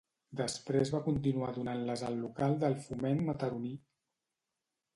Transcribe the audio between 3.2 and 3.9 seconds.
Mataroní.